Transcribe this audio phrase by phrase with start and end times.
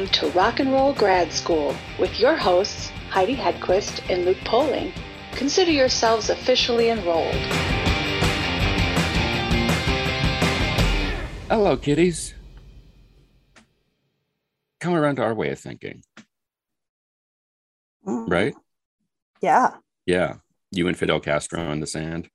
[0.00, 4.92] listening to Rock and Roll Grad School with your hosts, Heidi Hedquist and Luke Poling.
[5.32, 7.34] Consider yourselves officially enrolled.
[11.48, 12.34] Hello, kiddies.
[14.80, 16.02] Come around to our way of thinking,
[18.06, 18.30] Mm.
[18.30, 18.54] right?
[19.42, 19.76] Yeah,
[20.06, 20.36] Yeah.
[20.72, 22.30] You and Fidel Castro in the sand.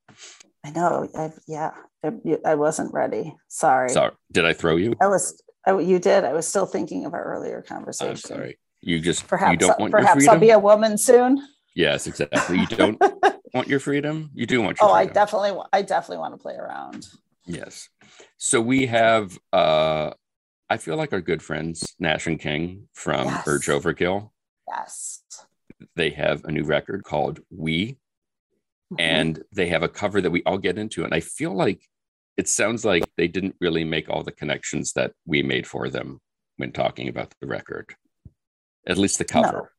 [0.65, 1.07] I know.
[1.15, 1.71] I, yeah,
[2.03, 2.11] I,
[2.45, 3.33] I wasn't ready.
[3.47, 3.87] Sorry.
[3.89, 4.11] Sorry.
[4.33, 4.93] Did I throw you?
[5.01, 5.41] I was.
[5.67, 6.23] I, you did.
[6.23, 8.11] I was still thinking of our earlier conversation.
[8.11, 8.57] I'm sorry.
[8.81, 9.51] You just Perhaps.
[9.53, 10.27] you don't want your perhaps.
[10.27, 11.41] I'll be a woman soon.
[11.75, 12.59] yes, exactly.
[12.59, 13.01] You don't
[13.53, 14.29] want your freedom.
[14.33, 15.13] You do want your oh, I freedom.
[15.15, 15.51] definitely.
[15.73, 17.07] I definitely want to play around.
[17.47, 17.89] Yes.
[18.37, 20.11] So we have uh
[20.69, 23.47] I feel like our good friends Nash and King from Yes.
[23.47, 24.29] Urge Overkill.
[24.67, 25.23] Yes.
[25.95, 27.97] They have a new record called Oui
[28.93, 28.97] Mhm.
[28.99, 31.81] and they have a cover that we all get into and I feel like
[32.37, 36.19] it sounds like they didn't really make all the connections that we made for them
[36.57, 37.95] when talking about the record.
[38.87, 39.71] At least the cover.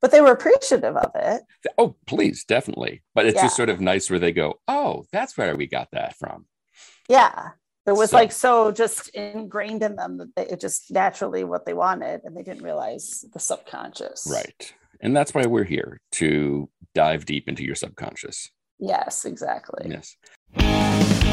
[0.00, 1.42] but they were appreciative of it.
[1.78, 3.02] Oh, please, definitely.
[3.14, 6.16] But it's just sort of nice where they go, "Oh, that's where we got that
[6.16, 6.46] from."
[7.08, 7.50] Yeah.
[7.86, 11.64] It was So- like so just ingrained in them that they, it just naturally what
[11.66, 14.26] they wanted, and they didn't realize the subconscious.
[14.30, 14.74] Right.
[15.00, 18.50] And that's why we're here to dive deep into your subconscious.
[18.78, 19.24] Yes.
[19.24, 19.90] Exactly.
[19.90, 21.23] Yes.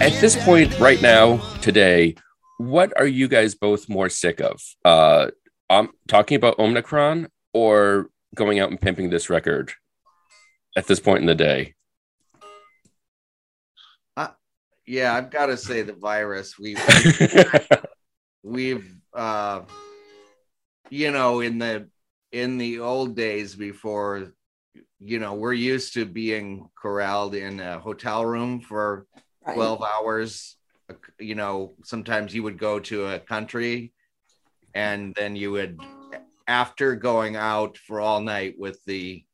[0.00, 2.16] At, this point, right now, today,
[2.58, 4.60] what are you guys both more sick of?
[4.84, 5.30] Uh,
[5.70, 9.72] um, talking about Omicron or going out and pimping this record
[10.76, 11.74] at this point in the day?
[14.86, 16.78] yeah i've got to say the virus We've
[18.42, 19.62] we've uh
[20.90, 21.88] you know in the
[22.32, 24.32] in the old days before
[24.98, 29.06] you know we're used to being corralled in a hotel room for
[29.46, 29.54] Right.
[29.54, 30.56] 12 hours
[31.18, 33.92] you know sometimes you would go to a country
[34.74, 35.80] and then you would
[36.46, 39.24] after going out for all night with the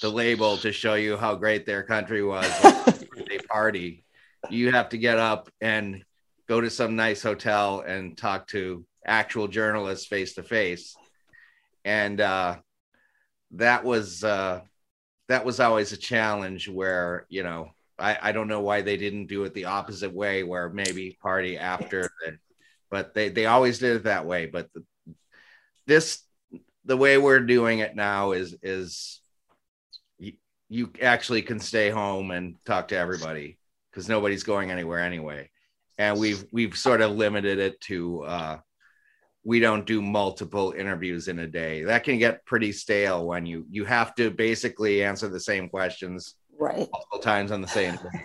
[0.00, 2.50] the label to show you how great their country was
[3.28, 4.04] they party
[4.50, 6.02] you have to get up and
[6.48, 10.96] go to some nice hotel and talk to actual journalists face to face
[11.84, 12.56] and uh
[13.52, 14.60] that was uh
[15.28, 19.26] that was always a challenge where you know I, I don't know why they didn't
[19.26, 22.38] do it the opposite way where maybe party after the,
[22.90, 24.84] but they they always did it that way but the,
[25.86, 26.22] this
[26.88, 29.20] the way we're doing it now is is
[30.18, 30.32] you,
[30.68, 33.58] you actually can stay home and talk to everybody
[33.90, 35.50] because nobody's going anywhere anyway.
[35.98, 38.58] And we've we've sort of limited it to uh
[39.44, 41.84] we don't do multiple interviews in a day.
[41.84, 46.36] That can get pretty stale when you you have to basically answer the same questions
[46.58, 46.88] Right.
[46.92, 48.22] multiple times on the same thing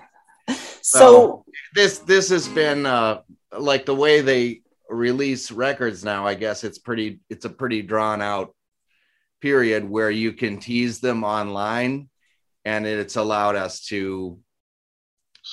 [0.82, 3.22] So, this this has been uh
[3.58, 8.22] like the way they release records now i guess it's pretty it's a pretty drawn
[8.22, 8.54] out
[9.42, 12.10] period where you can tease them online
[12.66, 14.38] and it's allowed us to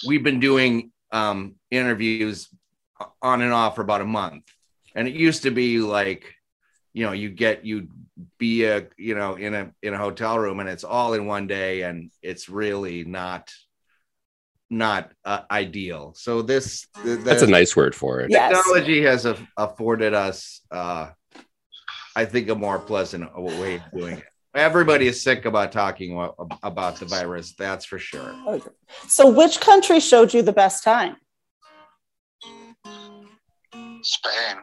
[0.06, 2.48] we've been doing um interviews
[3.22, 4.44] on and off for about a month
[4.94, 6.34] and it used to be like
[6.92, 7.88] you know you get you
[8.38, 11.46] be a you know in a in a hotel room and it's all in one
[11.46, 13.50] day and it's really not
[14.68, 18.30] not uh, ideal so this the, That's a nice word for it.
[18.30, 18.56] Yes.
[18.56, 21.10] technology has a, afforded us uh
[22.14, 26.16] i think a more pleasant way of doing it everybody is sick about talking
[26.62, 28.34] about the virus that's for sure
[29.06, 31.16] so which country showed you the best time?
[34.02, 34.56] Spain.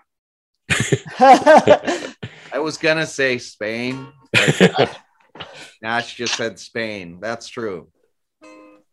[2.58, 5.00] i was gonna say spain but
[5.84, 7.88] nash just said spain that's true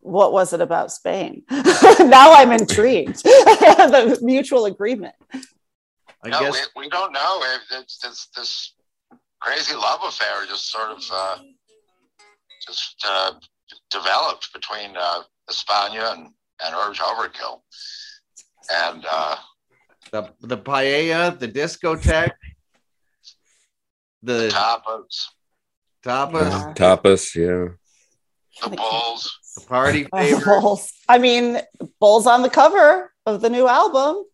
[0.01, 1.45] what was it about Spain?
[1.51, 3.23] now I'm intrigued.
[3.25, 5.15] the mutual agreement.
[5.33, 7.41] i no, guess we, we don't know.
[7.43, 8.75] It- It's this this
[9.41, 11.37] crazy love affair just sort of uh,
[12.67, 13.33] just uh,
[13.91, 16.23] developed between uh, Espana and,
[16.63, 17.63] and Urge Overkill.
[18.71, 19.37] And uh,
[20.13, 22.33] the the paella the discotheque
[24.25, 25.26] the tapas,
[26.05, 26.73] tapas Yeah.
[26.75, 28.69] Tapas, yeah.
[28.71, 29.38] the bulls.
[29.56, 30.06] the party
[30.44, 30.93] Bulls.
[31.09, 31.61] I mean,
[32.00, 34.25] Bulls on the cover of the new album.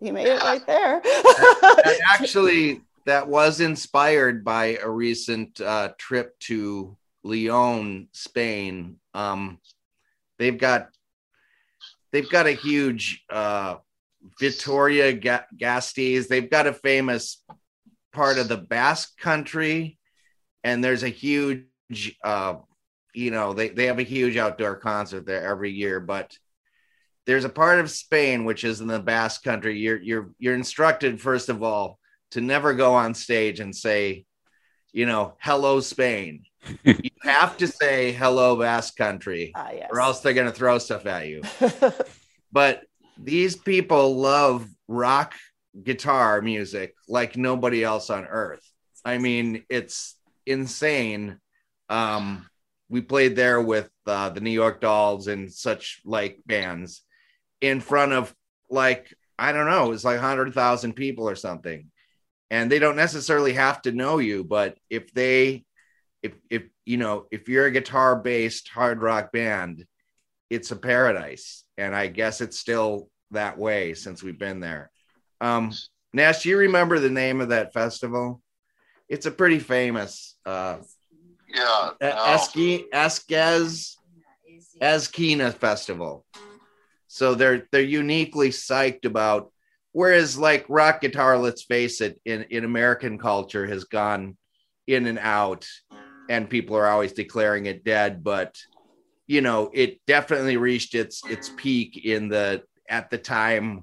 [0.00, 1.00] You made it right there.
[1.02, 8.96] that actually that was inspired by a recent uh, trip to Lyon, Spain.
[9.14, 9.58] Um,
[10.38, 10.88] they've got
[12.12, 13.76] they've got a huge uh,
[14.38, 16.28] Victoria Ga- Gasteiz.
[16.28, 17.42] They've got a famous
[18.12, 19.98] part of the Basque country,
[20.64, 21.64] and there's a huge,
[22.24, 22.54] uh,
[23.14, 26.00] you know, they, they have a huge outdoor concert there every year.
[26.00, 26.36] But
[27.26, 29.78] there's a part of Spain which is in the Basque country.
[29.78, 31.98] You're you're you're instructed first of all
[32.32, 34.24] to never go on stage and say,
[34.92, 36.44] you know, hello Spain.
[36.84, 39.88] you have to say hello Basque country, Ah, yes.
[39.90, 41.42] or else they're gonna throw stuff at you
[42.52, 42.82] but
[43.22, 45.34] these people love rock
[45.82, 48.66] guitar music like nobody else on earth.
[49.04, 51.38] I mean, it's insane.
[51.88, 52.48] Um,
[52.88, 57.02] we played there with uh, the New York Dolls and such like bands
[57.60, 58.34] in front of
[58.68, 61.90] like I don't know, it's like hundred thousand people or something,
[62.50, 65.64] and they don't necessarily have to know you, but if they,
[66.22, 69.86] if if you know, if you're a guitar based hard rock band,
[70.50, 74.90] it's a paradise, and I guess it's still that way since we've been there.
[75.40, 75.72] Um,
[76.12, 78.42] Nash, do you remember the name of that festival?
[79.08, 80.78] It's a pretty famous uh,
[81.48, 81.90] Yeah.
[82.00, 82.08] no.
[82.08, 83.98] Esqui Esquez
[84.80, 86.24] Azkena Festival.
[87.06, 89.52] So they're they're uniquely psyched about.
[89.92, 94.36] Whereas like rock guitar, let's face it, in in American culture has gone
[94.86, 95.66] in and out,
[96.28, 98.22] and people are always declaring it dead.
[98.22, 98.56] But
[99.26, 103.82] you know, it definitely reached its its peak in the at the time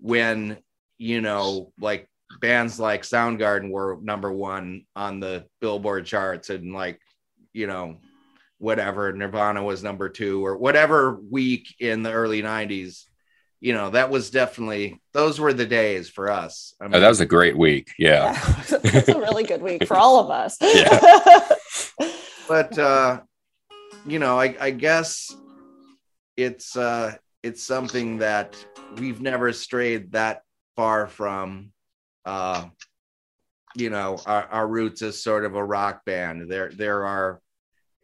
[0.00, 0.58] when
[0.98, 2.08] you know like
[2.40, 7.00] bands like Soundgarden were number one on the Billboard charts and like
[7.52, 7.96] you know
[8.58, 13.04] whatever Nirvana was number two or whatever week in the early 90s
[13.60, 17.20] you know that was definitely those were the days for us I Oh, that was
[17.20, 17.92] a great week.
[17.98, 18.32] Yeah.
[18.32, 18.78] Yeah.
[18.84, 20.58] It's a really good week for all of us.
[20.62, 21.48] Yeah.
[22.48, 23.20] but uh
[24.06, 25.34] you know I, I guess
[26.36, 28.56] it's uh it's something that
[28.98, 30.42] we've never strayed that
[30.76, 31.72] far from
[32.24, 32.66] uh
[33.74, 36.50] you know our, our roots as sort of a rock band.
[36.50, 37.40] There there are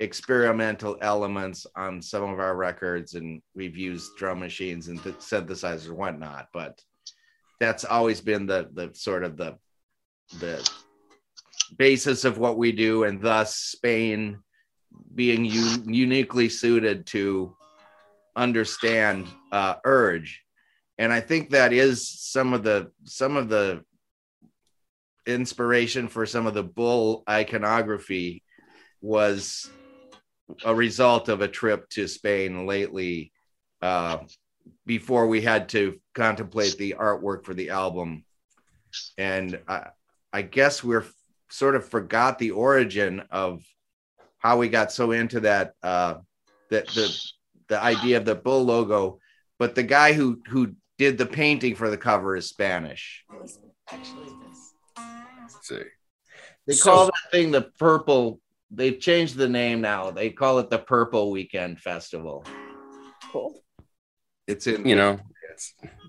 [0.00, 5.86] experimental elements on some of our records and we've used drum machines and th- synthesizers
[5.86, 6.76] and whatnot but
[7.60, 9.56] that's always been the the sort of the
[10.40, 10.68] the
[11.78, 14.40] basis of what we do and thus spain
[15.14, 17.54] being u- uniquely suited to
[18.34, 20.42] understand uh, urge
[21.02, 23.84] and i think that is some of the some of the
[25.26, 28.42] inspiration for some of the bull iconography
[29.00, 29.68] was
[30.64, 33.32] a result of a trip to spain lately
[33.82, 34.18] uh,
[34.86, 38.24] before we had to contemplate the artwork for the album.
[39.18, 39.88] And i,
[40.32, 41.06] I guess we're
[41.50, 43.62] sort of forgot the origin of
[44.38, 46.14] how we got so into that uh
[46.70, 47.20] the the
[47.68, 49.18] the idea of the bull logo.
[49.58, 53.24] But the guy who who did the painting for the cover is spanish
[53.90, 54.74] Actually, this.
[55.40, 55.82] Let's see.
[56.66, 58.40] they So- call that thing the purple
[58.70, 62.44] they've changed the name now they call it the purple weekend festival
[63.32, 63.62] Cool.
[64.46, 65.20] it's in You know,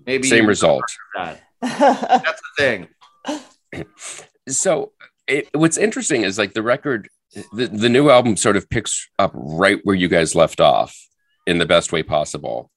[0.06, 0.84] maybe same you result.
[1.16, 1.40] that.
[1.62, 2.88] that's the thing
[4.48, 4.92] so
[5.26, 7.08] it, what's interesting is like the record
[7.52, 10.96] the, the new album sort of picks up right where you guys left off
[11.46, 12.70] in the best way possible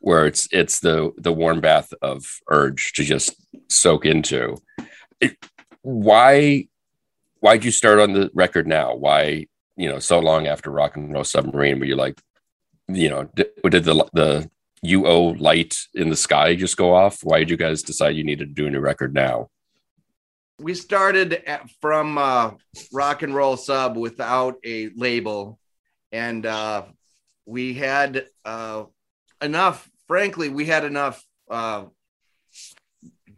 [0.00, 3.34] where it's it's the the warm bath of urge to just
[3.68, 4.56] soak into.
[5.82, 6.66] Why
[7.40, 8.94] why'd you start on the record now?
[8.94, 12.20] Why you know so long after rock and roll submarine were you like
[12.88, 14.50] you know did, did the the
[14.84, 17.20] uo light in the sky just go off?
[17.22, 19.48] Why did you guys decide you needed to do a new record now?
[20.58, 22.52] We started at, from uh,
[22.92, 25.58] rock and roll sub without a label.
[26.12, 26.84] And uh,
[27.46, 28.84] we had uh,
[29.40, 31.84] enough frankly we had enough uh,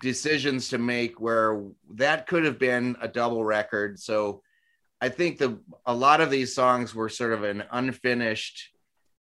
[0.01, 1.63] decisions to make where
[1.97, 4.01] that could have been a double record.
[4.01, 4.43] So
[5.03, 8.71] i think the a lot of these songs were sort of an unfinished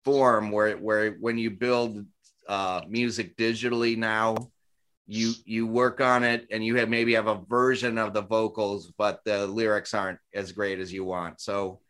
[0.05, 2.07] form where where when you build
[2.49, 4.37] uh, music digitally now
[5.09, 8.93] you you work on it and you have maybe have a version of the vocals
[8.97, 11.41] but the lyrics aren't as great as you want.
[11.41, 11.81] So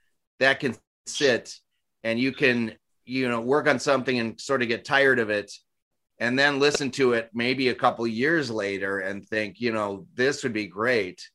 [0.40, 0.74] that can
[1.06, 1.54] sit
[2.02, 5.52] and you can you know work on something and sort of get tired of it
[6.20, 10.42] and then listen to it maybe a couple years later and think you know this
[10.42, 11.28] would be great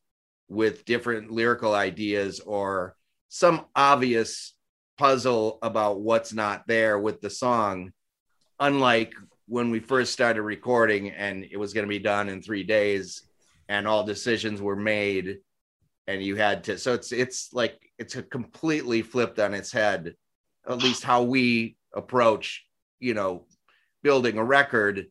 [0.50, 2.96] with different lyrical ideas or
[3.30, 4.56] some obvious
[4.98, 7.94] puzzle about what's not there with the song.
[8.60, 9.14] Unlike
[9.48, 13.24] when we first started recording and it was going to be done in three days
[13.70, 15.38] and all decisions were made
[16.08, 20.14] and you had to so it's it's like it's a completely flipped on its head
[20.70, 22.66] at least how we approach
[23.00, 23.46] you know
[24.04, 25.08] building a record,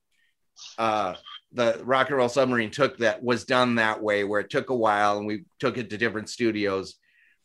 [0.78, 1.14] uh,
[1.52, 4.74] the Rock and Roll Submarine took that was done that way, where it took a
[4.74, 6.96] while and we took it to different studios.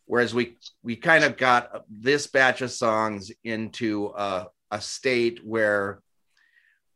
[0.06, 6.02] Whereas we we kind of got this batch of songs into a, a state where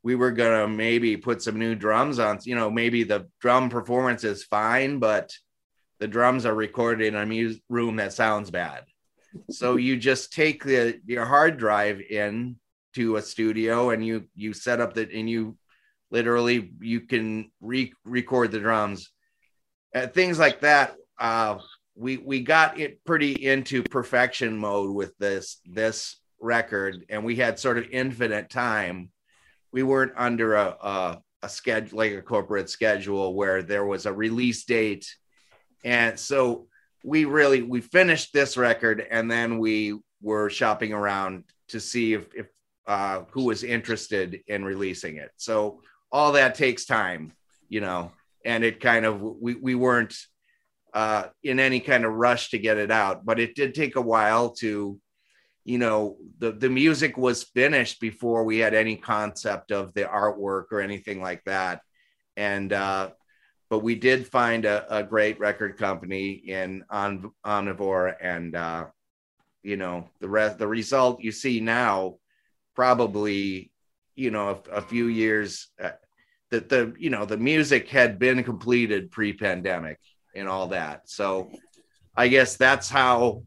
[0.03, 2.39] we were gonna maybe put some new drums on.
[2.43, 5.31] You know, maybe the drum performance is fine, but
[5.99, 8.83] the drums are recorded in a mu- room that sounds bad.
[9.49, 12.57] So you just take the your hard drive in
[12.95, 15.57] to a studio and you you set up the and you
[16.09, 19.11] literally you can re- record the drums.
[19.93, 21.57] Uh, things like that uh,
[21.95, 27.59] we we got it pretty into perfection mode with this this record and we had
[27.59, 29.09] sort of infinite time.
[29.71, 34.13] We weren't under a, a, a schedule like a corporate schedule where there was a
[34.13, 35.07] release date.
[35.83, 36.67] And so
[37.07, 42.27] we really we finished this record and then we were shopping around to see if,
[42.35, 42.47] if
[42.85, 45.31] uh, who was interested in releasing it.
[45.37, 47.31] So all that takes time,
[47.69, 48.11] you know,
[48.43, 50.17] and it kind of we we weren't
[50.93, 54.01] uh, in any kind of rush to get it out, but it did take a
[54.01, 54.99] while to,
[55.63, 60.65] you know, the the music was finished before we had any concept of the artwork
[60.71, 61.79] or anything like that,
[62.35, 63.11] and uh,
[63.69, 68.85] but we did find a, a great record company in on Omnivore, and uh,
[69.63, 72.15] you know the rest the result you see now
[72.75, 73.71] probably
[74.15, 75.91] you know a, a few years uh,
[76.49, 79.99] that the you know the music had been completed pre-pandemic
[80.35, 81.09] and all that.
[81.09, 81.51] So
[82.17, 83.43] i guess that's how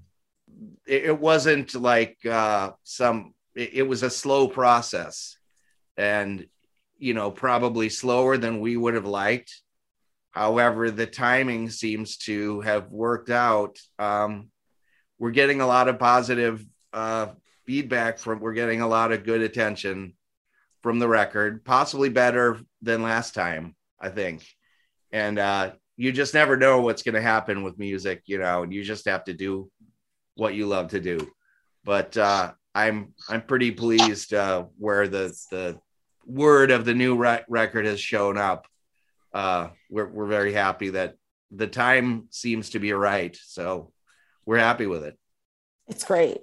[0.86, 5.36] it, it wasn't like uh some it, it was a slow process
[5.96, 6.46] and
[6.98, 9.60] you know probably slower than we would have liked
[10.30, 14.48] however the timing seems to have worked out um
[15.18, 17.26] we're getting a lot of positive uh
[17.66, 20.14] feedback from we're getting a lot of good attention
[20.82, 24.46] from the record, possibly better than last time, I think.
[25.12, 28.72] And uh, you just never know what's going to happen with music, you know, and
[28.72, 29.70] you just have to do
[30.34, 31.30] what you love to do.
[31.84, 35.78] But uh, I'm I'm pretty pleased uh, where the the
[36.26, 38.66] word of the new re- record has shown up.
[39.32, 41.16] Uh, we're we're very happy that
[41.50, 43.92] the time seems to be right, so
[44.46, 45.18] we're happy with it.
[45.88, 46.38] It's great.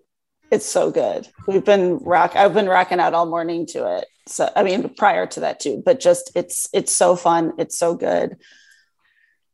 [0.51, 1.27] It's so good.
[1.48, 2.36] We've been rock.
[2.36, 4.06] I've been rocking out all morning to it.
[4.27, 5.82] So I mean, prior to that too.
[5.86, 7.53] But just it's it's so fun.
[7.58, 8.38] It's so good.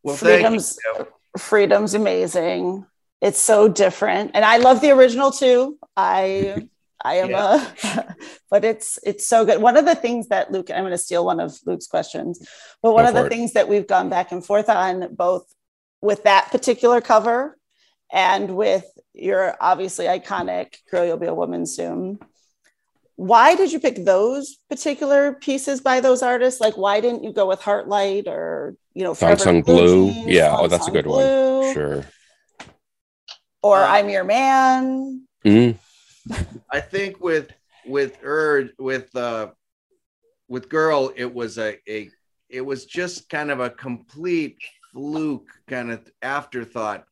[0.04, 0.78] Well, freedom's
[1.38, 2.86] freedom's amazing.
[3.22, 5.80] It's so different, and I love the original too.
[5.96, 6.68] I
[7.04, 7.70] I am yeah.
[7.84, 8.16] a,
[8.50, 9.62] but it's it's so good.
[9.62, 12.48] One of the things that Luke, I'm going to steal one of Luke's questions,
[12.82, 13.30] but one Go of the it.
[13.30, 15.46] things that we've gone back and forth on, both
[16.02, 17.58] with that particular cover
[18.12, 22.20] and with your obviously iconic girl you'll be a woman soon
[23.16, 27.48] why did you pick those particular pieces by those artists like why didn't you go
[27.48, 31.74] with heartlight or you know Thong Song Blue yeah oh that's a good Blue, one
[31.74, 32.06] sure
[33.62, 35.78] or uh, i'm your man mm.
[36.72, 37.52] I think with
[37.86, 39.48] with Urge with uh
[40.48, 42.10] with girl it was a, a
[42.50, 44.58] it was just kind of a complete
[44.94, 47.04] fluke kind of afterthought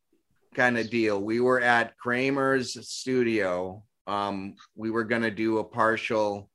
[0.54, 1.20] kind of deal.
[1.20, 3.82] We were at Kramer's studio.
[4.06, 6.50] Um, we were to do a partial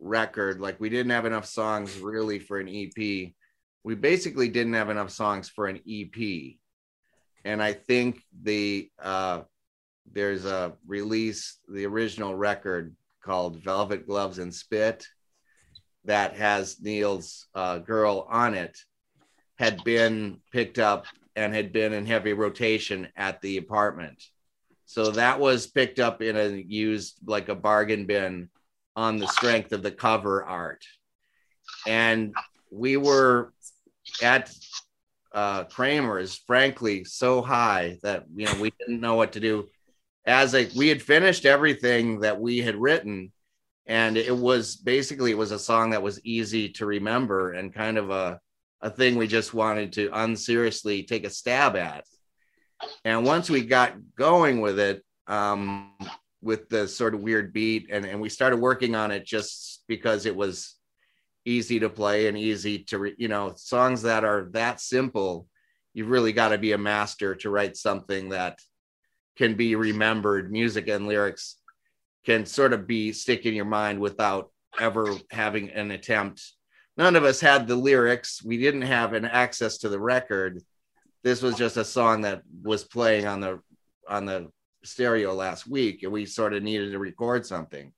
[0.00, 0.60] record.
[0.60, 3.32] Like we didn't have enough songs really for an EP.
[3.84, 6.54] We basically didn't have enough songs for an EP.
[7.44, 9.42] And I think the uh,
[10.12, 15.06] there's a release, the original record called Velvet Gloves and Spit
[16.04, 18.76] that has Neil's uh, girl on it
[19.58, 24.22] had been picked up and had been in heavy rotation at the apartment.
[24.86, 28.48] So that was picked up in a used like a bargain bin
[28.96, 30.84] on the strength of the cover art.
[31.86, 32.34] And
[32.70, 33.52] we were
[34.22, 34.50] at
[35.32, 39.68] uh, Kramer's, frankly, so high that you know we didn't know what to do.
[40.28, 43.32] As a we had finished everything that we had written,
[43.86, 47.96] and it was basically it was a song that was easy to remember and kind
[47.96, 48.38] of a
[48.82, 52.04] a thing we just wanted to unseriously take a stab at.
[53.04, 55.94] And once we got going with it, um,
[56.40, 60.26] with the sort of weird beat, and, and we started working on it just because
[60.26, 60.76] it was
[61.44, 65.48] easy to play and easy to, re- you know, songs that are that simple.
[65.94, 68.58] You've really got to be a master to write something that
[69.38, 70.52] can be remembered.
[70.52, 71.56] Music and lyrics
[72.26, 76.42] can sort of be stick in your mind without ever having an attempt
[76.98, 78.44] none of us had the lyrics.
[78.44, 80.60] We didn't have an access to the record.
[81.22, 83.60] This was just a song that was playing on the
[84.08, 84.50] on the
[84.84, 87.92] stereo last week, and we sort of needed to record something.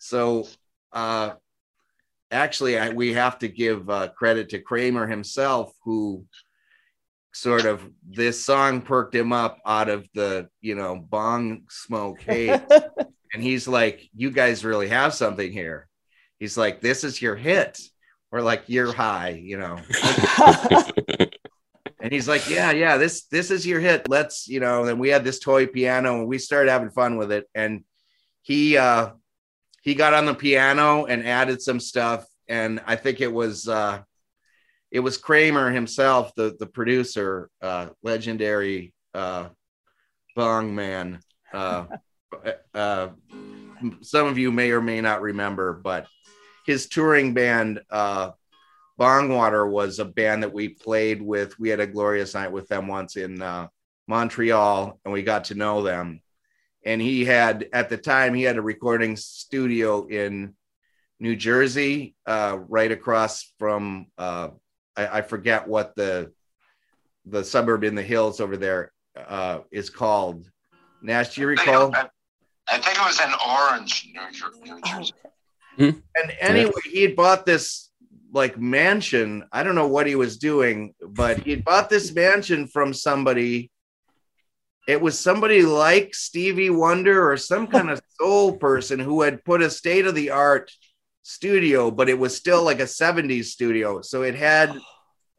[0.00, 0.48] So
[0.92, 1.34] uh,
[2.30, 6.24] actually, I, we have to give uh, credit to Kramer himself, who
[7.36, 12.58] sort of this song perked him up out of the you know bong smoke haze,
[13.32, 15.86] and he's like, "You guys really have something here."
[16.38, 17.80] He's like, "This is your hit."
[18.32, 19.78] Or like you're high, you know.
[22.00, 24.08] and he's like, "Yeah, yeah, this this is your hit.
[24.08, 27.30] Let's, you know." And we had this toy piano, and we started having fun with
[27.30, 27.48] it.
[27.54, 27.84] And
[28.42, 29.10] he uh,
[29.82, 34.02] he got on the piano and added some stuff, and I think it was uh,
[34.96, 39.50] it was Kramer himself, the the producer, uh, legendary uh,
[40.34, 41.20] Bong Man.
[41.52, 41.84] Uh,
[42.74, 43.08] uh,
[44.00, 46.06] some of you may or may not remember, but
[46.64, 48.30] his touring band uh,
[48.98, 51.58] Bongwater was a band that we played with.
[51.58, 53.68] We had a glorious night with them once in uh,
[54.08, 56.22] Montreal, and we got to know them.
[56.86, 60.54] And he had, at the time, he had a recording studio in
[61.20, 64.48] New Jersey, uh, right across from, uh,
[64.96, 66.32] I, I, forget what the
[67.26, 70.48] the suburb in the hills over there uh, is called.
[71.02, 71.94] Nash, do you recall?
[72.68, 75.12] I think it was in Orange, New, Jersey.
[75.76, 75.90] Hmm?
[76.16, 77.90] And anyway, he had bought this
[78.32, 79.44] like mansion.
[79.52, 83.70] I don't know what he was doing, but he bought this mansion from somebody.
[84.88, 89.62] It was somebody like Stevie Wonder or some kind of soul person who had put
[89.62, 90.70] a state of the art
[91.26, 94.00] studio, but it was still like a 70s studio.
[94.00, 94.72] So it had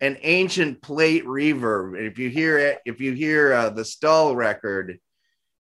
[0.01, 1.97] an ancient plate reverb.
[1.97, 4.99] And if you hear it, if you hear uh, the Stull record,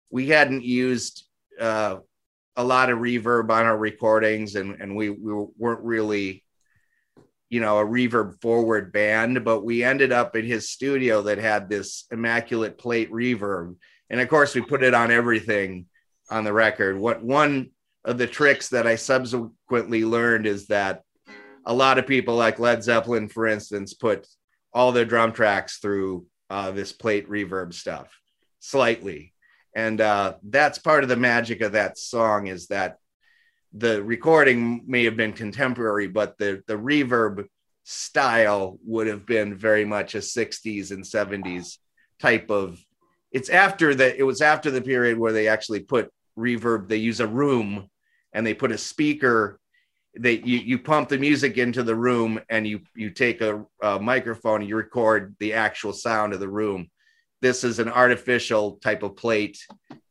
[0.10, 1.26] we hadn't used
[1.60, 1.98] uh,
[2.56, 6.44] a lot of reverb on our recordings, and and we we weren't really,
[7.50, 11.68] you know, a reverb forward band, but we ended up in his studio that had
[11.68, 13.76] this immaculate plate reverb,
[14.10, 15.88] and of course we put it on everything
[16.30, 16.98] on the record.
[16.98, 17.72] What one
[18.06, 21.04] of the tricks that I subsequently learned is that
[21.66, 24.28] a lot of people, like Led Zeppelin, for instance, put
[24.74, 28.20] all their drum tracks through uh, this plate reverb stuff
[28.60, 29.34] slightly.
[29.76, 32.98] And uh, that's part of the magic of that song is that
[33.74, 37.46] the recording may have been contemporary but the the reverb
[37.84, 41.78] style would have been very much a 60s and 70s
[42.20, 42.80] type of
[43.32, 47.20] it's after that it was after the period where they actually put reverb they use
[47.20, 47.90] a room
[48.34, 49.60] and they put a speaker
[50.18, 54.00] they you, you pump the music into the room and you you take a, a
[54.00, 56.90] microphone and you record the actual sound of the room.
[57.42, 59.58] This is an artificial type of plate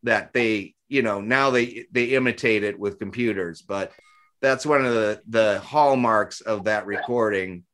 [0.03, 3.93] that they you know now they they imitate it with computers but
[4.41, 7.65] that's one of the the hallmarks of that recording.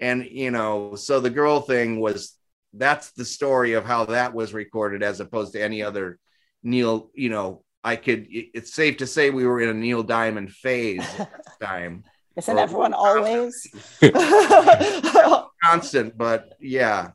[0.00, 2.32] And you know so the girl thing was
[2.72, 6.18] that's the story of how that was recorded as opposed to any other
[6.62, 10.52] neil you know i could it's safe to say we were in a neil diamond
[10.52, 11.06] phase
[11.60, 12.04] time.
[12.36, 13.66] Isn't or, everyone always?
[15.64, 17.10] Constant but yeah.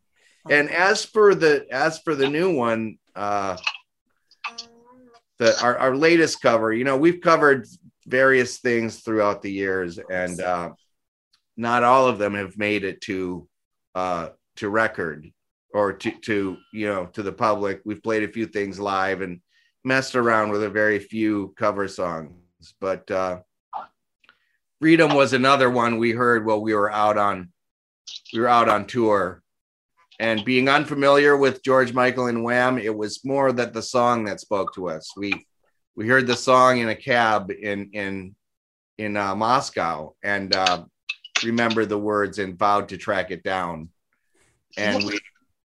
[0.50, 3.58] And as for the as for the new one, uh,
[5.38, 7.68] the our, our latest cover, you know, we've covered
[8.08, 10.72] various things throughout the years, and uh,
[11.56, 13.48] not all of them have made it to
[13.94, 15.30] uh, to record
[15.76, 17.82] or to to you know to the public.
[17.86, 19.42] We've played a few things live and
[19.84, 22.34] messed around with a very few cover songs,
[22.80, 23.40] but uh,
[24.80, 27.52] Freedom was another one we heard while we were out on
[28.34, 29.42] we were out on tour
[30.22, 34.40] and being unfamiliar with George Michael and Wham, it was more that the song that
[34.40, 35.12] spoke to us.
[35.18, 35.34] We
[35.96, 38.36] we heard the song in a cab in in
[39.00, 40.86] in uh, Moscow and uh,
[41.44, 43.90] remembered the words and vowed to track it down.
[44.78, 45.20] And we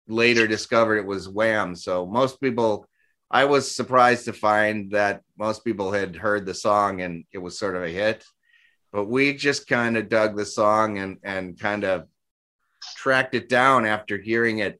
[0.09, 1.73] later discovered it was Wham.
[1.73, 2.85] So most people,
[3.33, 7.57] I was surprised to find that most people had heard the song and it was
[7.57, 8.23] sort of a hit.
[8.91, 12.05] But we just kind of dug the song and and kind of
[12.95, 14.79] tracked it down after hearing it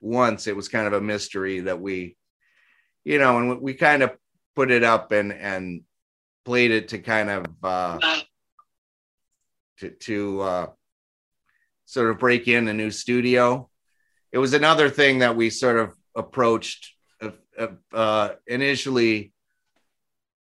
[0.00, 0.46] once.
[0.46, 2.16] It was kind of a mystery that we,
[3.04, 4.12] you know, and we kind of
[4.56, 5.82] put it up and and
[6.46, 7.98] played it to kind of uh,
[9.80, 10.66] to to uh,
[11.84, 13.68] sort of break in a new studio.
[14.32, 16.94] It was another thing that we sort of approached
[17.60, 19.32] uh, uh, initially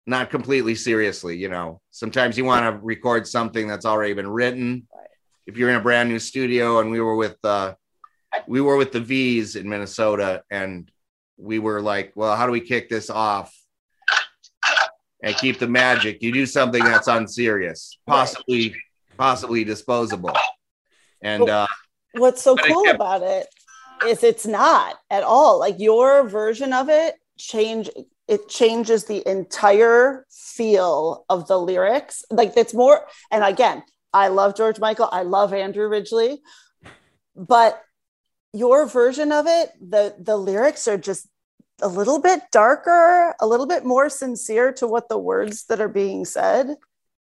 [0.05, 4.85] not completely seriously you know sometimes you want to record something that's already been written
[5.45, 7.73] if you're in a brand new studio and we were with uh
[8.47, 10.89] we were with the V's in Minnesota and
[11.37, 13.53] we were like, well, how do we kick this off
[15.21, 16.21] and keep the magic?
[16.21, 18.75] You do something that's unserious, possibly
[19.17, 20.35] possibly disposable.
[21.21, 21.67] And uh
[22.13, 23.47] what's so cool kept- about it
[24.07, 27.89] is it's not at all like your version of it change
[28.27, 34.55] it changes the entire feel of the lyrics like it's more and again I love
[34.55, 35.09] George Michael.
[35.11, 36.37] I love Andrew Ridgeley.
[37.35, 37.81] But
[38.53, 41.27] your version of it, the the lyrics are just
[41.81, 45.89] a little bit darker, a little bit more sincere to what the words that are
[45.89, 46.75] being said.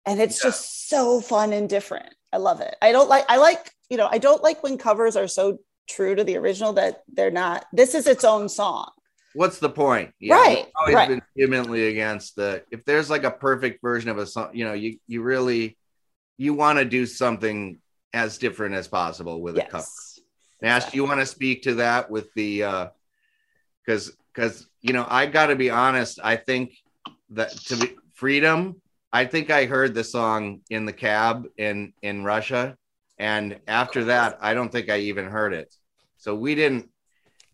[0.05, 0.49] And it's Yeah.
[0.51, 2.15] just so fun and different.
[2.31, 2.75] I love it.
[2.81, 5.57] I don't like, I like, you know, I don't like when covers are so
[5.89, 8.91] true to the original that they're not, this is its own song.
[9.33, 10.13] What's the point?
[10.27, 11.09] Right, I've always right.
[11.09, 14.73] been vehemently against the if there's like a perfect version of a song, you know,
[14.73, 15.77] you you really
[16.37, 17.79] you want to do something
[18.11, 19.77] as different as possible with a cover.
[19.77, 20.19] Yes.
[20.61, 22.87] Nash, do you want to speak to that with the uh
[23.85, 26.19] because because you know I got to be honest.
[26.23, 26.77] I think
[27.31, 28.81] that to be freedom.
[29.11, 32.77] I think I heard the song in the cab in in Russia,
[33.17, 35.73] and after that, I don't think I even heard it.
[36.19, 36.89] So we didn't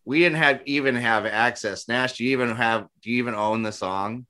[0.06, 1.88] we didn't have even have access.
[1.88, 4.26] Nash, do you even have do you even own the song?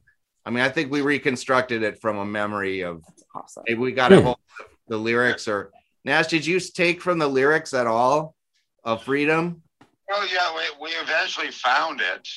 [0.46, 3.02] I mean, I think we reconstructed it from a memory of
[3.34, 3.64] Awesome.
[3.68, 4.24] maybe we got a Hmm.
[4.24, 5.72] hold of the lyrics or
[6.04, 8.36] Nash, did you take from the lyrics at all
[8.84, 9.64] of freedom?
[10.08, 12.28] Well, yeah, we, we eventually found it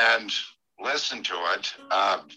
[0.00, 0.32] and
[0.80, 1.74] listened to it.
[1.92, 2.28] Um,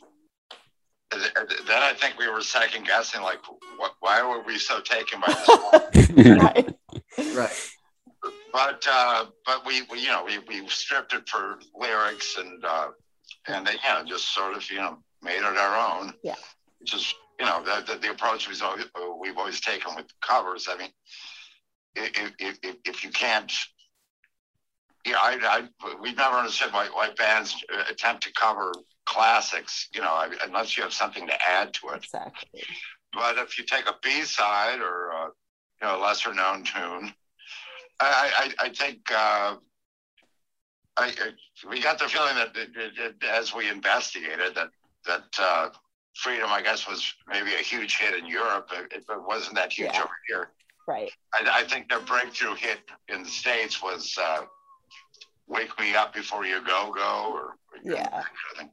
[1.11, 3.37] then I think we were second guessing, like,
[3.77, 5.45] what, why were we so taken by this?
[5.45, 6.39] song?
[6.39, 6.75] right.
[7.35, 7.57] Right.
[8.55, 12.87] But uh, but we, we you know we, we stripped it for lyrics and uh,
[13.47, 16.13] and they you know just sort of you know made it our own.
[16.23, 16.35] Yeah.
[16.85, 18.85] Just you know the, the, the approach we've always,
[19.19, 20.69] we've always taken with covers.
[20.71, 20.89] I mean,
[21.97, 23.51] if if, if, if you can't.
[25.05, 28.71] Yeah, I, I, we've never understood why, why bands attempt to cover
[29.05, 31.97] classics, you know, unless you have something to add to it.
[31.97, 32.63] Exactly.
[33.13, 37.13] But if you take a B side or uh, you know a lesser known tune,
[37.99, 39.55] I I, I think uh,
[40.97, 44.69] I, I we got the feeling that it, it, it, as we investigated that
[45.05, 45.69] that uh,
[46.15, 48.69] Freedom I guess was maybe a huge hit in Europe.
[48.73, 50.01] It, it wasn't that huge Yeah.
[50.03, 50.49] over here.
[50.87, 51.11] Right.
[51.33, 52.79] I, I think their breakthrough hit
[53.09, 54.41] in the states was uh,
[55.47, 58.03] "Wake Me Up Before You Go Go" or Yeah.
[58.03, 58.69] that kind of thing.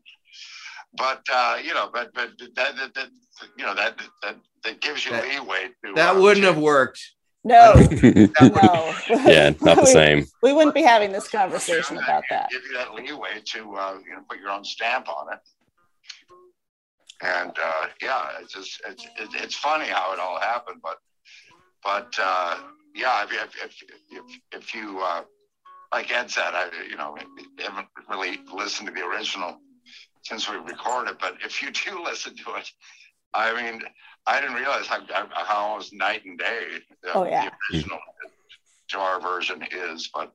[0.95, 3.09] But uh, you know, but but that, that, that
[3.57, 6.63] you know that that that gives you That- leeway to That uh, wouldn't to- have
[6.63, 7.01] worked.
[7.45, 10.27] No, yeah, not the We- same.
[10.43, 12.51] We wouldn't be having this conversation you about that.
[12.51, 15.41] Give you that leeway to uh, you know put your own stamp on it.
[17.23, 20.99] And uh, yeah, it's just it's it, it's funny how it all happened, but
[21.83, 22.59] but uh,
[22.95, 25.23] yeah, if if if if, if you uh,
[25.93, 27.17] like Ed said, I you know
[27.59, 29.59] haven't really listened to the original
[30.23, 32.71] since we recorded, but if you do listen to it,
[33.35, 33.83] I mean,
[34.27, 35.01] I didn't realize how
[35.33, 36.67] how almost night and day
[37.03, 37.51] the, Oh, yeah.
[37.71, 37.99] the original
[38.91, 40.33] to our version is, but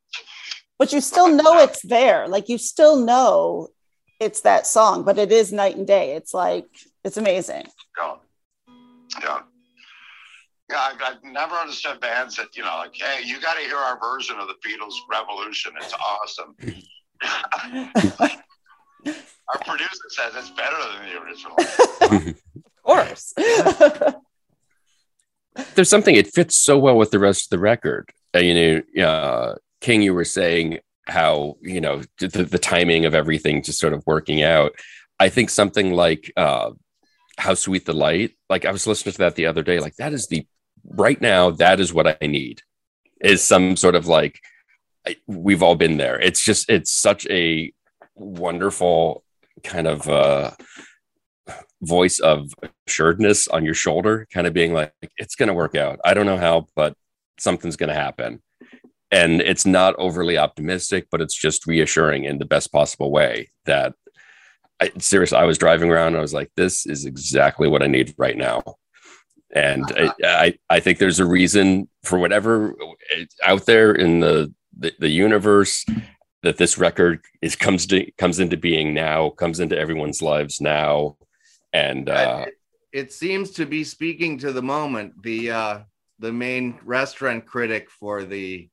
[0.79, 2.27] But you still know it's there.
[2.27, 3.69] Like you still know
[4.19, 6.15] it's that song, but it is night and day.
[6.15, 6.65] It's like
[7.03, 7.67] it's amazing.
[7.97, 8.15] Yeah.
[9.21, 9.39] Yeah.
[10.69, 13.77] Yeah, I've, I've never understood bands that, you know, like, hey, you got to hear
[13.77, 15.71] our version of the Beatles Revolution.
[15.79, 16.57] It's awesome.
[19.47, 22.35] our producer says it's better than the original.
[22.87, 23.33] Course.
[25.75, 28.09] There's something it fits so well with the rest of the record.
[28.33, 33.13] Uh, you know, uh, King, you were saying how you know the, the timing of
[33.13, 34.71] everything just sort of working out.
[35.19, 36.71] I think something like uh,
[37.37, 39.79] "How Sweet the Light." Like I was listening to that the other day.
[39.79, 40.47] Like that is the
[40.85, 41.51] right now.
[41.51, 42.61] That is what I need.
[43.19, 44.39] Is some sort of like
[45.25, 46.17] we've all been there.
[46.21, 47.73] It's just it's such a
[48.15, 49.25] wonderful
[49.63, 50.51] kind of uh,
[51.81, 52.51] voice of
[52.87, 55.99] assuredness on your shoulder, kind of being like, it's going to work out.
[56.03, 56.95] I don't know how, but
[57.39, 58.41] something's going to happen.
[59.11, 63.93] And it's not overly optimistic, but it's just reassuring in the best possible way that
[64.81, 67.87] I, seriously, I was driving around and I was like, this is exactly what I
[67.87, 68.63] need right now.
[69.55, 74.53] And I, I, I think there's a reason for whatever uh, out there in the,
[74.77, 75.85] the, the universe
[76.43, 81.17] that this record is comes to comes into being now, comes into everyone's lives now.
[81.73, 82.53] And uh, it,
[82.93, 85.21] it seems to be speaking to the moment.
[85.23, 85.79] The uh,
[86.19, 88.69] the main restaurant critic for the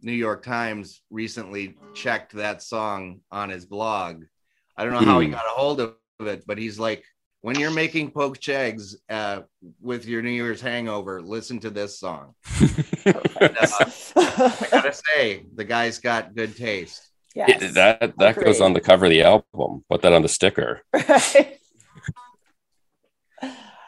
[0.00, 4.24] New York Times recently checked that song on his blog.
[4.76, 5.32] I don't know how he Hmm.
[5.34, 7.04] got a hold of it, but he's like,
[7.40, 9.40] when you're making poached eggs uh,
[9.80, 12.34] with your New Year's hangover, listen to this song.
[13.06, 13.12] I
[14.70, 17.08] gotta say, the guy's got good taste.
[17.34, 17.62] yes.
[17.62, 19.84] It- that that goes on the cover of the album.
[19.90, 20.82] Put that on the sticker.
[20.94, 21.57] Right.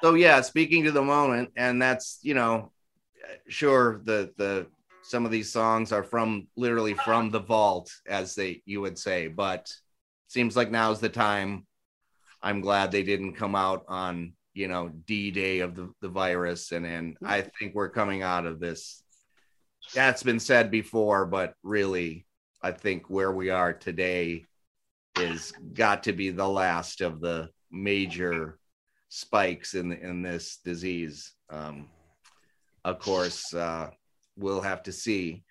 [0.02, 2.72] So yeah speaking to the moment and that's you know
[3.48, 4.66] sure the the
[5.02, 9.26] some of these songs are from literally from the vault as they you would say
[9.28, 9.72] but
[10.28, 11.66] seems like now's the time
[12.42, 16.84] i'm glad they didn't come out on you know D-Day of the, the virus, and
[16.84, 19.02] and I think we're coming out of this.
[19.94, 22.26] That's been said before, but really,
[22.62, 24.44] I think where we are today
[25.18, 28.58] is got to be the last of the major
[29.10, 31.34] spikes in in this disease.
[31.50, 31.88] Um,
[32.84, 33.90] of course, uh,
[34.38, 35.44] we'll have to see,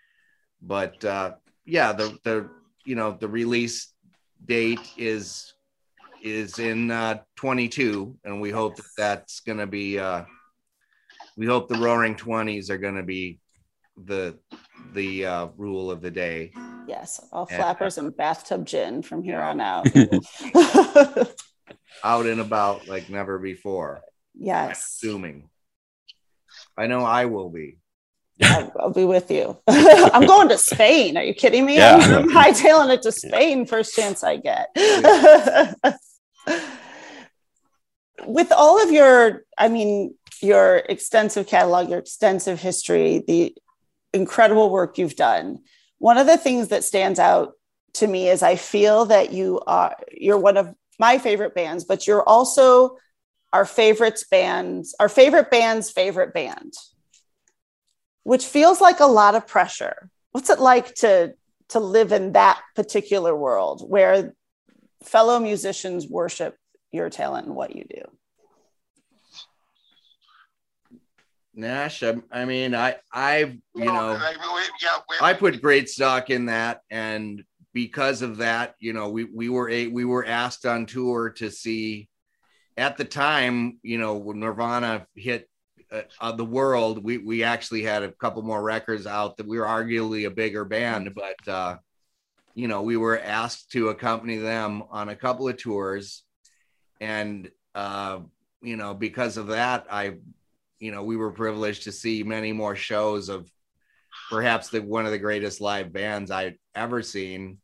[0.61, 1.33] but uh,
[1.65, 2.49] yeah, the the
[2.83, 3.93] you know the release
[4.43, 5.53] date is
[6.23, 9.99] is in uh, 22, and we hope that that's going to be.
[9.99, 10.23] Uh,
[11.37, 13.39] we hope the Roaring Twenties are going to be
[14.05, 14.37] the
[14.93, 16.51] the uh, rule of the day.
[16.87, 19.85] Yes, all flappers and, and bathtub gin from here on out.
[22.03, 24.01] out and about like never before.
[24.35, 24.65] Yes.
[24.65, 25.49] I'm assuming.
[26.77, 27.77] I know I will be.
[28.41, 29.57] I'll, I'll, be with you.
[29.67, 31.17] I'm going to Spain.
[31.17, 31.75] Are you kidding me?
[31.75, 31.95] Yeah.
[31.97, 34.69] I'm hightailing it to Spain first chance I get.
[38.25, 43.53] with all of your, I mean, your extensive catalog, your extensive history, the
[44.13, 45.59] incredible work you've done,
[45.97, 47.53] one of the things that stands out
[47.93, 52.05] to me is I feel that you are you're one of my favorite bands, but
[52.05, 52.97] you're also
[53.51, 56.73] our favorites bands, our favorite band's favorite band,
[58.23, 60.09] which feels like a lot of pressure.
[60.31, 61.33] What's it like to
[61.69, 64.33] to live in that particular world where
[65.03, 66.55] fellow musicians worship
[66.91, 68.01] your talent and what you do?
[71.53, 74.17] Nash, I, I mean, I, I've, you know,
[75.21, 79.69] I put great stock in that, and because of that, you know, we we were
[79.69, 82.09] a we were asked on tour to see.
[82.77, 85.49] At the time, you know, when Nirvana hit
[85.91, 89.59] uh, uh, the world, we we actually had a couple more records out that we
[89.59, 91.77] were arguably a bigger band, but uh,
[92.55, 96.23] you know, we were asked to accompany them on a couple of tours,
[97.01, 98.19] and uh,
[98.61, 100.17] you know, because of that, I
[100.79, 103.51] you know, we were privileged to see many more shows of
[104.29, 107.57] perhaps the one of the greatest live bands I've ever seen.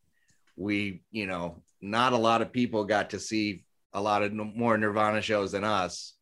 [0.58, 4.78] We, you know, not a lot of people got to see a lot of more
[4.78, 6.13] Nirvana shows than us.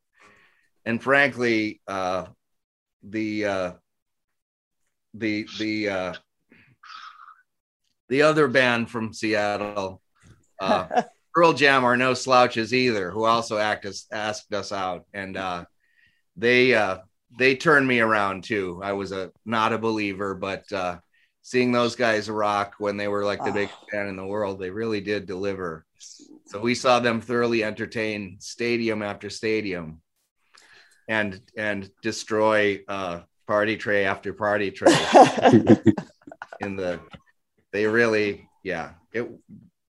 [0.85, 2.25] And frankly, uh,
[3.01, 3.71] the uh,
[5.13, 6.13] the the uh,
[8.09, 10.01] the other band from Seattle,
[10.59, 11.03] uh,
[11.33, 13.11] Pearl Jam, are no slouches either.
[13.11, 15.65] Who also act us, asked us out, and uh,
[16.35, 16.97] they uh
[17.37, 18.79] they turned me around too.
[18.83, 20.97] I was a not a believer, but uh
[21.41, 23.87] seeing those guys rock when they were like the biggest oh.
[23.91, 25.85] band in the world, they really did deliver.
[26.45, 30.01] So we saw them thoroughly entertain stadium after stadium
[31.07, 34.91] and and destroy uh party tray after party tray
[36.61, 36.99] in the
[37.71, 39.29] they really yeah it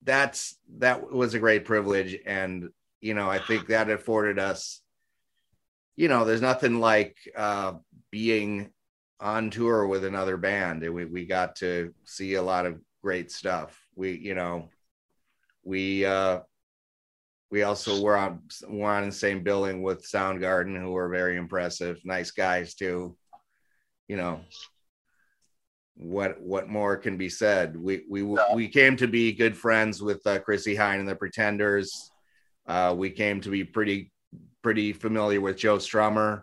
[0.02, 2.68] that's that was a great privilege and
[3.00, 4.80] you know i think that afforded us
[5.96, 7.74] you know, there's nothing like uh,
[8.10, 8.70] being
[9.20, 10.82] on tour with another band.
[10.82, 13.78] We, we got to see a lot of great stuff.
[13.94, 14.68] We, you know,
[15.62, 16.40] we, uh,
[17.50, 22.00] we also were on, were on the same building with Soundgarden, who were very impressive,
[22.04, 23.16] nice guys too.
[24.08, 24.40] You know,
[25.96, 27.76] what what more can be said?
[27.76, 28.22] We we
[28.54, 32.10] we came to be good friends with uh, Chrissie Hynde and the Pretenders.
[32.66, 34.10] Uh, we came to be pretty
[34.64, 36.42] pretty familiar with Joe Strummer.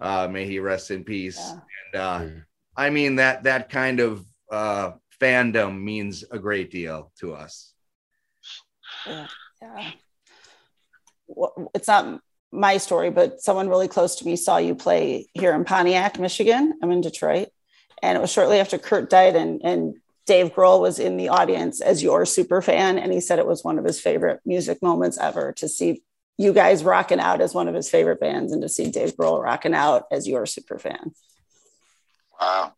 [0.00, 1.38] Uh, may he rest in peace.
[1.38, 1.60] Yeah.
[1.92, 2.44] And uh, mm.
[2.76, 7.72] I mean that that kind of uh, fandom means a great deal to us.
[9.06, 9.26] Yeah.
[9.62, 9.90] yeah.
[11.28, 15.54] Well, it's not my story, but someone really close to me saw you play here
[15.54, 16.74] in Pontiac, Michigan.
[16.82, 17.50] I'm in Detroit,
[18.02, 19.94] and it was shortly after Kurt died, and and
[20.26, 23.62] Dave Grohl was in the audience as your super fan, and he said it was
[23.62, 26.02] one of his favorite music moments ever to see
[26.40, 29.42] you guys rocking out as one of his favorite bands and to see Dave Grohl
[29.42, 31.12] rocking out as your super fan.
[32.40, 32.72] Wow.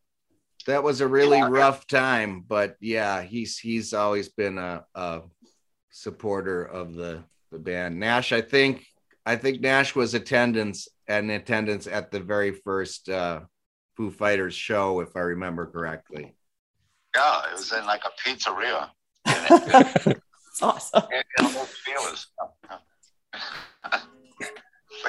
[0.66, 1.48] That was a really yeah.
[1.48, 5.22] rough time, but yeah, he's he's always been a, a
[5.90, 7.22] supporter of the
[7.52, 8.00] the band.
[8.00, 8.84] Nash, I think
[9.24, 13.40] I think Nash was attendance and attendance at the very first uh,
[13.96, 16.34] Foo Fighters show, if I remember correctly.
[17.14, 18.90] Yeah, it was in like a pizzeria.
[20.52, 21.02] It's awesome.
[23.90, 24.02] But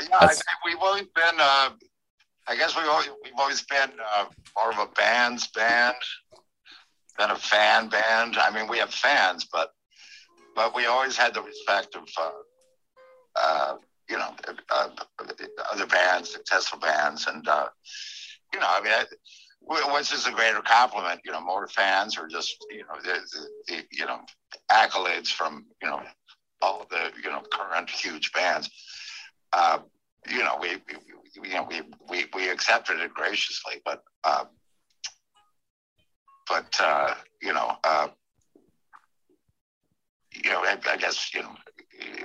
[0.09, 0.33] yeah, I
[0.65, 1.39] we've always been.
[1.39, 1.69] Uh,
[2.45, 4.25] I guess we've always, we've always been uh,
[4.57, 5.95] more of a band's band
[7.17, 8.35] than a fan band.
[8.37, 9.71] I mean, we have fans, but
[10.55, 12.31] but we always had the respect of uh,
[13.35, 13.75] uh,
[14.09, 14.35] you know
[14.71, 14.89] uh,
[15.71, 17.67] other bands, successful bands, and uh,
[18.53, 18.93] you know, I mean.
[18.93, 19.05] I,
[19.65, 23.47] which is a greater compliment, you know, more fans or just, you know, the, the,
[23.67, 24.19] the you know,
[24.69, 26.01] accolades from, you know,
[26.63, 28.69] all the you know current huge bands.
[29.51, 29.79] Uh,
[30.29, 30.75] you know, we,
[31.35, 34.45] we you know we, we we accepted it graciously, but uh,
[36.49, 38.07] but uh, you know, uh,
[40.43, 41.55] you know, I, I guess you know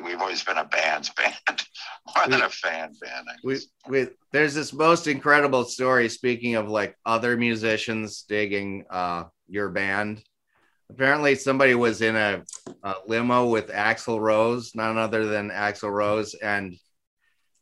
[0.05, 1.35] we've always been a band's band
[2.17, 3.27] more than a fan band.
[3.43, 9.71] We, we there's this most incredible story speaking of like other musicians digging uh your
[9.71, 10.23] band
[10.91, 12.43] apparently somebody was in a,
[12.83, 16.77] a limo with Axl Rose none other than Axl Rose and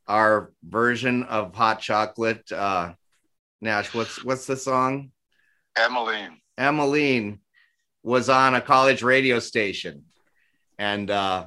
[0.06, 2.92] our version of hot chocolate uh
[3.60, 5.10] nash what's what's the song
[5.76, 6.38] Emmeline.
[6.56, 7.40] emmeline
[8.02, 10.04] was on a college radio station
[10.78, 11.46] and uh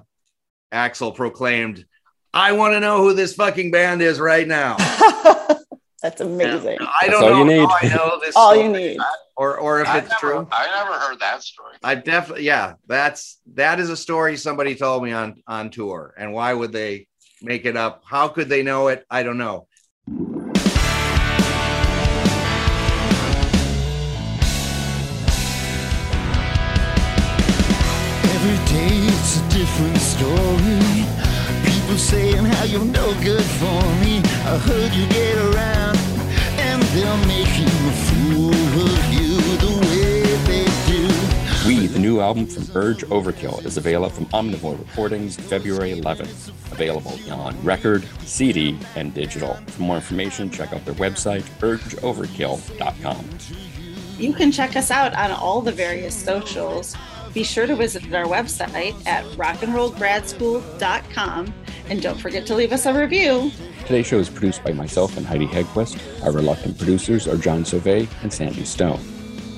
[0.74, 1.86] Axl proclaimed
[2.34, 4.76] i want to know who this fucking band is right now
[6.02, 6.78] That's amazing.
[6.80, 7.70] I That's don't all know you need.
[7.70, 8.36] how I know this.
[8.36, 8.98] All you need.
[9.36, 10.48] or or if I it's never, true.
[10.52, 11.74] I never heard that story.
[11.84, 16.14] I definitely, yeah, that's that is a story somebody told me on on tour.
[16.18, 17.08] And why would they
[17.42, 18.04] make it up?
[18.06, 19.06] How could they know it?
[19.10, 19.68] I don't know.
[28.36, 31.29] Every day it's a different story.
[31.66, 34.22] People saying how you're no good for me.
[34.46, 35.98] I heard you get around,
[36.60, 41.08] and they're making a fool of you the way they do.
[41.68, 46.50] Oui, the new album from Urge Overkill, is available from Omnivore Recordings February 11th.
[46.72, 49.56] Available on record, CD, and digital.
[49.68, 53.26] For more information, check out their website, urgeoverkill.com.
[54.18, 56.96] You can check us out on all the various socials.
[57.34, 61.54] Be sure to visit our website at rockandrollgradschool.com
[61.90, 63.52] and don't forget to leave us a review.
[63.86, 66.24] Today's show is produced by myself and Heidi Hegquist.
[66.24, 69.00] Our reluctant producers are John Sauvé and Sandy Stone.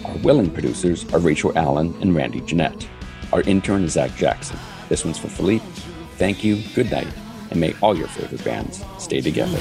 [0.05, 2.87] Our willing producers are Rachel Allen and Randy Jeanette.
[3.33, 4.57] Our intern is Zach Jackson.
[4.89, 5.65] This one's for Philippe.
[6.17, 7.07] Thank you, good night,
[7.49, 9.57] and may all your favorite bands stay together.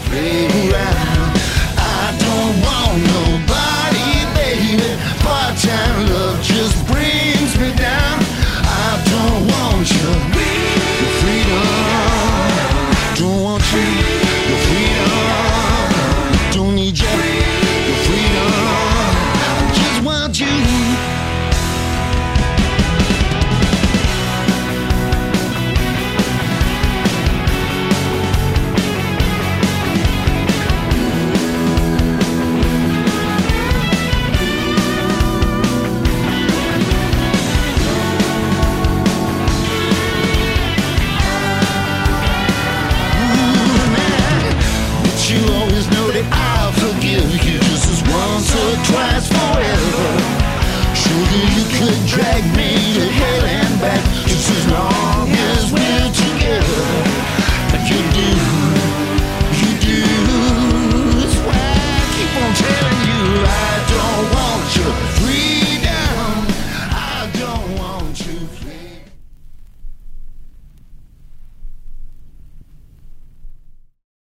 [4.78, 8.18] Part-time love just brings me down.
[8.62, 10.29] I don't want you.